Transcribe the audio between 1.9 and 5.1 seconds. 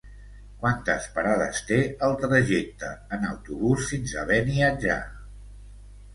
el trajecte en autobús fins a Beniatjar?